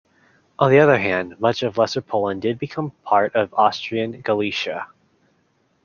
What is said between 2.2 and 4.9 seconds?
did become part of Austrian Galicia.